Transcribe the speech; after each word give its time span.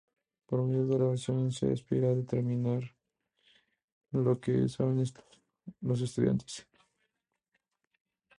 Por 0.47 0.63
medio 0.63 0.87
de 0.87 0.89
la 0.89 0.95
evaluación 1.03 1.51
se 1.51 1.71
aspira 1.71 2.07
a 2.07 2.15
determinar 2.15 2.81
lo 4.09 4.41
que 4.41 4.67
saben 4.67 5.03
los 5.81 6.01
estudiantes. 6.01 6.65